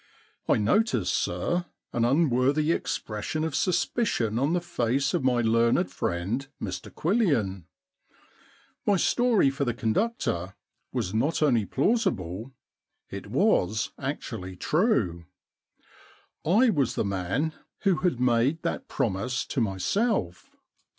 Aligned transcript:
* 0.27 0.49
I 0.49 0.57
notice, 0.57 1.11
sir, 1.11 1.65
an 1.93 2.05
unworthy 2.05 2.71
expression 2.71 3.43
of 3.43 3.53
suspicion 3.55 4.39
on 4.39 4.53
the 4.53 4.59
face 4.59 5.13
of 5.13 5.23
my 5.23 5.41
learned 5.41 5.91
friend 5.91 6.47
Mr 6.59 6.91
Quillian. 6.91 7.65
My 8.83 8.95
story 8.97 9.51
for 9.51 9.63
the 9.63 9.75
conductor 9.75 10.55
was 10.91 11.13
not 11.13 11.43
only 11.43 11.67
plausible— 11.67 12.51
it 13.11 13.27
was 13.27 13.91
actually 13.99 14.55
true. 14.55 15.25
I 16.43 16.71
was 16.71 16.95
the 16.95 17.05
man 17.05 17.53
who 17.81 17.97
had 17.97 18.19
made 18.19 18.63
that 18.63 18.87
promise 18.87 19.45
to 19.45 19.61
myself. 19.61 20.49